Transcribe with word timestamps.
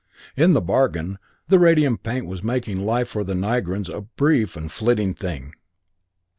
In 0.35 0.53
the 0.53 0.61
bargain, 0.63 1.19
the 1.47 1.59
radium 1.59 1.95
paint 1.99 2.25
was 2.25 2.43
making 2.43 2.79
life 2.83 3.07
for 3.09 3.23
the 3.23 3.35
Nigrans 3.35 3.87
a 3.87 4.01
brief 4.01 4.55
and 4.55 4.71
flitting 4.71 5.13
thing! 5.13 5.53